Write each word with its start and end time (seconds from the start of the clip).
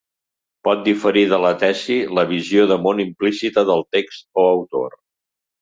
Pot 0.67 0.79
diferir 0.87 1.23
de 1.33 1.39
la 1.43 1.51
tesi-la 1.65 2.25
visió 2.31 2.65
de 2.73 2.79
món 2.87 3.05
implícita 3.07 3.65
del 3.71 3.89
text 3.99 4.27
o 4.45 4.51
autor. 4.59 4.99